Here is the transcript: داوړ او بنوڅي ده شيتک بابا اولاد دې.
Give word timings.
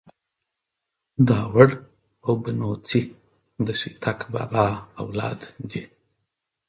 داوړ 1.27 1.69
او 2.25 2.33
بنوڅي 2.43 3.01
ده 3.65 3.73
شيتک 3.79 4.19
بابا 4.33 4.65
اولاد 5.01 5.39
دې. 5.69 5.83